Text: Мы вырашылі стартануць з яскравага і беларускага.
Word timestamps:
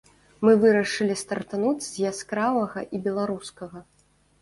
Мы 0.47 0.53
вырашылі 0.63 1.17
стартануць 1.23 1.87
з 1.91 2.09
яскравага 2.13 2.79
і 2.93 3.05
беларускага. 3.07 3.89